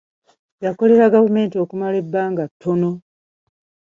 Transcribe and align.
Yakolera 0.65 1.13
gavumenti 1.15 1.55
okumala 1.63 1.95
ebbanga 2.03 2.43
ttono. 2.51 2.91